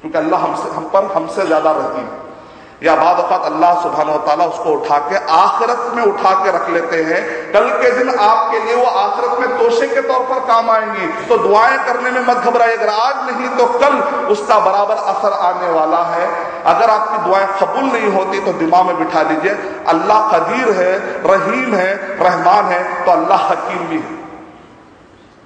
[0.00, 2.21] क्योंकि अल्लाह हमसे हम पर हमसे ज़्यादा रहती है।
[2.82, 7.20] या बाद अल्लाह सुबहान तला उसको उठा के आखिरत में उठा के रख लेते हैं।
[7.52, 11.36] कल के दिन आपके लिए वो आखिरत में तोशे के तौर पर काम आएँगी। तो
[11.38, 13.94] दुआएँ करने में मत घबराए अगर आज नहीं तो कल
[14.32, 16.26] उसका बराबर असर आने वाला है।
[16.66, 19.54] अगर आपकी दुआएँ कबूल नहीं होती तो दिमाग में बिठा लीजिए।
[19.88, 20.92] अल्लाह कदीर है,
[21.26, 24.20] रहीम है, रहमान है तो अल्लाह हकीम भी है।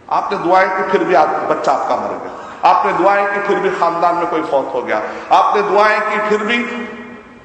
[0.09, 4.15] आपने दुआएँ की फिर भी बच्चा आपका मर गया। आपने दुआएँ की फिर भी खानदान
[4.15, 6.59] में कोई फौत हो गया। आपने दुआएँ की फिर भी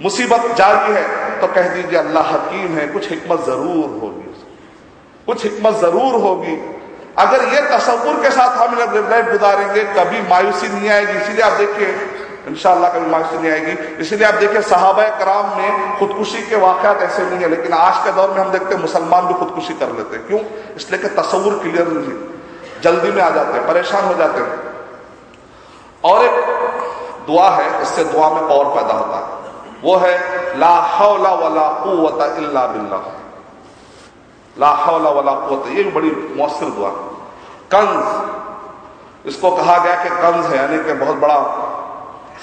[0.02, 1.06] मुसीबत जारी है
[1.42, 4.30] तो कह दीजिए अल्लाह हकीम है, कुछ हिकमत ज़रूर होगी
[5.28, 6.56] कुछ हिकमत ज़रूर होगी।
[7.20, 11.90] अगर ये तस्वुर के साथ हम लाइफ गुजारेंगे कभी मायूसी नहीं आएगी। इसीलिए आप देखिए
[12.48, 17.26] इंशाला कभी मायूसी नहीं आएगी। इसीलिए आप देखिए, साहब कराम में खुदकुशी के वाकत ऐसे
[17.26, 20.16] नहीं है, लेकिन आज के दौर में हम देखते हैं, मुसलमान भी खुदकुशी कर लेते
[20.16, 20.40] हैं। क्यों?
[20.76, 22.16] इसलिए कि तस्वुर क्लियर नहीं
[22.84, 24.56] जल्दी में आ जाते हैं, परेशान हो जाते हैं।
[26.04, 26.36] और एक
[27.28, 29.41] दुआ है, इससे दुआ में पावर पैदा होता है।
[29.84, 30.14] वो है,
[30.60, 33.02] ला हौला वला इल्ला बिल्लाह।
[34.60, 36.90] ला हौला वला कुवत ये बड़ी मौसर दुआ।
[37.74, 41.38] कंज इसको कहा गया कि कंज है, यानी कि बहुत बड़ा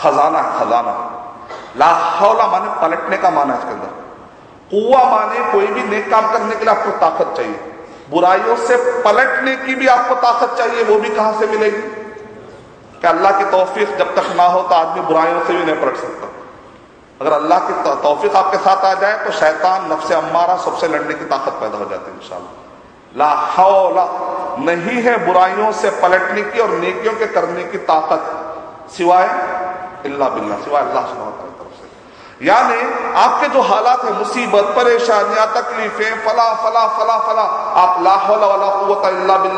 [0.01, 0.95] खजाना है, खजाना।
[1.77, 3.91] ला हौला माने पलटने का माना है इसके अंदर।
[4.71, 7.75] कुआ माने कोई भी नेक काम करने के लिए आपको ताकत चाहिए।
[8.11, 11.83] बुराइयों से पलटने की भी आपको ताकत चाहिए, वो भी कहाँ से मिलेगी?
[13.01, 15.97] कि अल्लाह की तौफीक जब तक ना हो तो आदमी बुराइयों से भी नहीं पलट
[15.97, 16.27] सकता।
[17.21, 21.25] अगर अल्लाह की तोफीक आपके साथ आ जाए तो शैतान नफ्स अम्मारा सबसे लड़ने की
[21.25, 22.53] ताकत पैदा हो जाती है, इंशाल्लाह।
[23.17, 24.05] ला हौला,
[24.61, 28.23] नहीं है बुराइयों से पलटने की और नेकियों के करने की ताकत
[28.97, 29.27] सिवाय
[30.07, 31.48] अल्लाह बिल्ला, सिवाय अल्लाह सुबह
[32.43, 32.81] यानी
[33.19, 37.47] आपके जो हालात है, मुसीबत, परेशानियाँ, तकलीफें फला फला फला फला
[37.79, 37.97] आप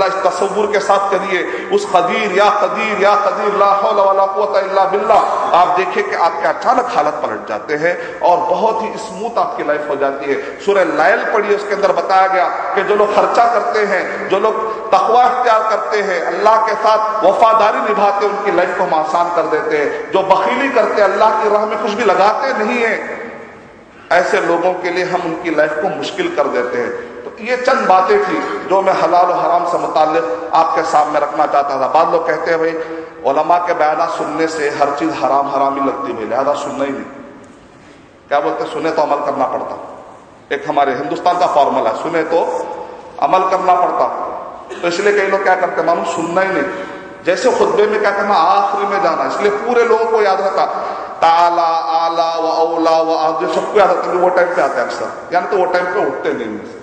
[0.01, 1.43] इस तस्वुर के साथ करिए।
[1.75, 5.15] उस कदीर या कदीर या कदीर लाला बिल्ला
[5.61, 9.89] आप देखिए कि आपके अचानक हालत पलट जाते हैं और बहुत ही स्मूथ आपकी लाइफ
[9.91, 13.85] हो जाती है। सूर्य लायल पढ़िए, उसके अंदर बताया गया कि जो लोग खर्चा करते
[13.87, 14.55] हैं, जो लोग
[14.93, 19.51] तकवा इख्तियार करते हैं, अल्लाह के साथ वफादारी निभाते उनकी लाइफ को हम आसान कर
[19.51, 22.95] देते हैं। जो बखीली करते अल्लाह की राह में कुछ भी लगाते नहीं नहीं है।
[24.13, 26.91] ऐसे लोगों के लिए हम उनकी लाइफ को मुश्किल कर देते हैं।
[27.25, 31.47] तो ये चंद बातें थी जो मैं हलाल और हराम से मुतालिक आपके सामने रखना
[31.47, 32.75] चाहता था। बाद लोग कहते हैं, भाई
[33.25, 36.91] ओलमा के बयाना सुनने से हर चीज़ हराम हराम ही लगती भाई। लिहाजा सुनना ही
[36.91, 37.11] नहीं।
[38.29, 39.77] क्या बोलते सुने तो अमल करना पड़ता।
[40.57, 42.41] एक हमारे हिंदुस्तान का फॉर्मूला है, सुने तो
[43.23, 44.07] अमल करना पड़ता।
[44.83, 46.63] तो इसलिए कई लोग क्या करते मालूम, सुनना ही नहीं।
[47.27, 50.65] जैसे खुदबे में क्या करना, आखिरी में जाना। इसलिए पूरे लोगों को याद रखा
[51.23, 55.35] ताला, आला व औला व आज सबको याद आता वो टाइम पे आता है अक्सर
[55.35, 56.59] यानी तो वो टाइम पे उठते नहीं.
[56.67, 56.79] से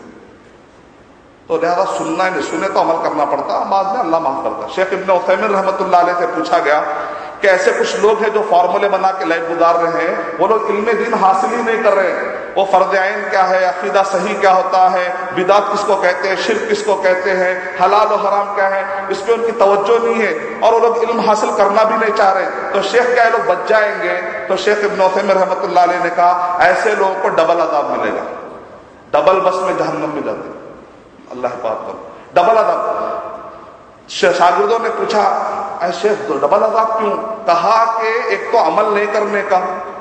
[1.47, 3.59] तो लिहाजा सुनना ही नहीं सुने तो अमल करना पड़ता.
[3.65, 4.67] बाद में अल्लाह माफ़ करता.
[4.75, 6.79] शेख इब्न उथैमिन रहमतुल्लाह से पूछा गया
[7.41, 10.69] कि ऐसे कुछ लोग हैं जो फॉर्मूले बना के लाइफ गुजार रहे हैं। वो लोग
[10.69, 14.33] इल्म दिन हासिल ही नहीं कर रहे हैं। वो फ़र्ज़ आइन क्या है, अकीदा सही
[14.33, 18.67] क्या होता है, बिदात किसको कहते हैं शिर किसको कहते हैं, हलाल और हराम क्या
[18.67, 22.13] है, इस पर उनकी तवज्जो नहीं है, और वो लोग इल्म हासिल करना भी नहीं
[22.13, 25.61] चाह रहे। तो शेख क्या लोग बच जाएँगे। तो शेख इब्न रहमत
[26.03, 28.25] ने कहा, ऐसे लोगों को डबल अदाब मिलेगा।
[29.13, 30.49] डबल बस में जहन्नम में जाते
[31.31, 31.95] अल्लाह पाक पर
[32.35, 33.13] डबल अदाब
[34.09, 37.11] शागिर्दों ने पूछा ऐसे डबल अदाब क्यों?
[37.47, 39.57] कहा कि एक तो अमल नहीं करने का।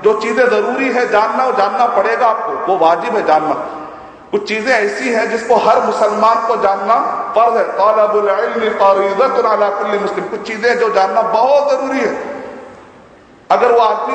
[0.07, 3.55] जो चीज़ें ज़रूरी है, जानना वो जानना पड़ेगा आपको। वो वाजिब है जानना।
[4.31, 6.97] कुछ चीज़ें ऐसी हैं जिसको हर मुसलमान को जानना
[7.37, 7.65] फ़र्ज़ है।
[10.01, 12.13] मुस्लिम। कुछ चीज़ें जो जानना बहुत ज़रूरी है।
[13.51, 14.15] अगर वो आदमी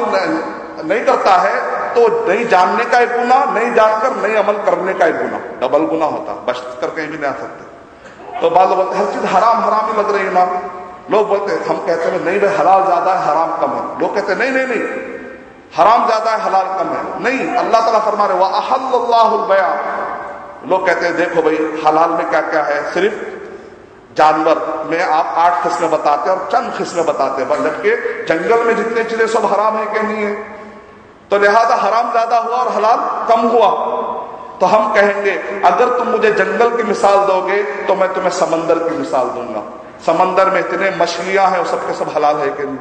[0.84, 1.56] नहीं करता है
[1.96, 5.86] तो नहीं जानने का एक गुना नहीं जानकर नहीं अमल करने का एक गुना डबल
[5.88, 9.58] गुना होता। बच कर कहीं भी नहीं आ सकते। तो बाल बोलते हर चीज़ हराम
[9.64, 10.46] हराम ही लग रही है ना
[11.12, 14.32] लोग बोलते हम कहते हैं, नहीं भाई, हलाल ज़्यादा है, हराम कम है। लोग कहते
[14.34, 14.84] हैं, नहीं नहीं नहीं।
[15.74, 19.68] हराम ज़्यादा है, हलाल कम है। नहीं, अल्लाह ताला फरमा रहे वह अहल्लाबया
[20.70, 22.80] लोग कहते हैं, देखो भाई, हलाल में क्या क्या है?
[22.94, 23.16] सिर्फ़
[24.18, 24.58] जानवर
[24.90, 27.92] में आप आठ किस्में बताते हैं और चंद किस्में बताते हैं जबकि
[28.28, 30.34] जंगल में जितने चीज़ें सब हराम है कि नहीं है।
[31.32, 33.70] तो लिहाजा हराम ज़्यादा हुआ और हलाल कम हुआ।
[34.60, 35.32] तो हम कहेंगे,
[35.66, 39.64] अगर तुम मुझे जंगल की मिसाल दोगे तो मैं तुम्हें समंदर की मिसाल दूँगा।
[40.06, 42.80] समंदर में इतने मछलियाँ हैं सबके सब हलाल है कि नहीं।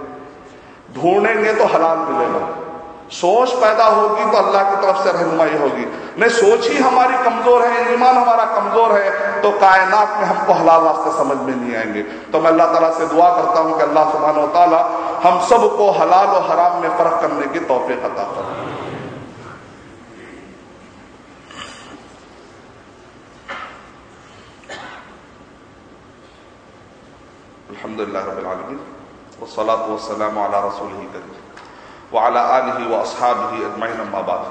[0.94, 2.42] ढूंढेंगे तो हलाल मिलेगा।
[3.12, 5.84] सोच पैदा होगी तो अल्लाह की तरफ़ से रहनुमाई होगी।
[6.18, 10.82] नहीं, सोच ही हमारी कमज़ोर है, ईमान हमारा कमज़ोर है तो कायनात में हमको हलाल
[10.84, 14.10] रास्ते समझ में नहीं आएँगे। तो मैं अल्लाह ताला से दुआ करता हूँ कि अल्लाह
[14.12, 14.80] सुबहान ताला
[15.24, 18.68] हम सबको हलाल और हराम में फ़र्क करने की तोफे अता करें
[27.70, 28.80] अलहमदिल्ला रबालमीन
[29.42, 31.39] वसलात वसलाम रसूल करीम।
[32.12, 34.42] वाला आलि व असहाबी अजमाइन अम्माबाद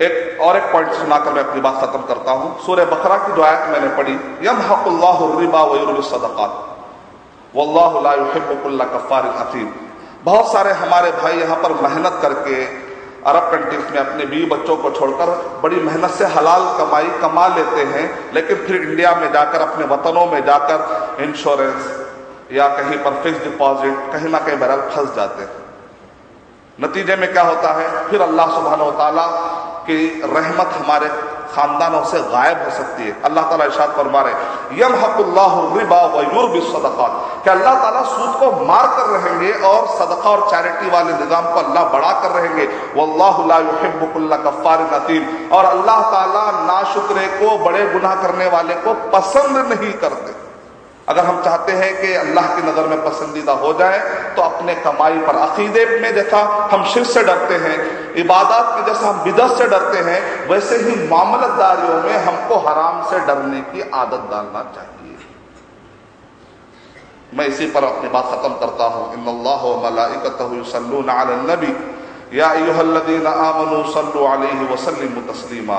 [0.00, 3.42] एक और एक पॉइंट सुनाकर मैं अपनी बात खत्म करता हूँ। सूर्य बकरा की जो
[3.44, 4.14] आयत मैंने पढ़ी
[4.46, 5.64] यम हकुल्लाबा
[8.92, 9.22] कफ़ार
[10.24, 12.56] बहुत सारे हमारे भाई यहाँ पर मेहनत करके
[13.30, 15.30] अरब कंट्रीज़ में अपने बीवी बच्चों को छोड़कर
[15.62, 18.04] बड़ी मेहनत से हलाल कमाई कमा लेते हैं,
[18.34, 20.78] लेकिन फिर इंडिया में जाकर, अपने वतनों में जाकर
[21.22, 21.82] इंश्योरेंस
[22.52, 25.59] या कहीं पर फिक्स डिपॉजिट कहीं ना कहीं बहरहाल फंस जाते हैं।
[26.82, 27.88] नतीजे में क्या होता है?
[28.08, 29.26] फिर अल्लाह सुबहान तला
[29.86, 31.08] की रहमत हमारे
[31.50, 37.12] खानदानों से गायब हो सकती है। अल्लाह ताला इशाद फरमा रहे यम हकुल्लाबा वयुरबसदक़ात
[37.44, 41.60] कि अल्लाह ताला सूद को मार कर रहेंगे और सदका और चैरिटी वाले निज़ाम को
[41.60, 42.66] अल्लाह बढ़ा कर रहेंगे?
[42.96, 49.92] वल्लाबुल्ला कफ़ार नतीम और अल्लाह ताला नाशुक्रे को, बड़े गुनाह करने वाले को पसंद नहीं
[49.98, 50.39] करते।
[51.10, 53.98] अगर हम चाहते हैं कि अल्लाह की नज़र में पसंदीदा हो जाए
[54.36, 56.40] तो अपने कमाई पर अकीदे में जैसा
[56.72, 57.76] हम शिर से डरते हैं,
[58.16, 63.18] इबादत में जैसा हम बिदत से डरते हैं, वैसे ही मामलतदारियों में हमको हराम से
[63.26, 65.16] डरने की आदत डालना चाहिए।
[67.34, 69.02] मैं इसी पर अपनी बात खत्म करता हूँ।
[71.34, 71.72] इन्नबी
[72.38, 75.78] या आमनु सल्लु अलैहि वसल्लिम तस्लीमा।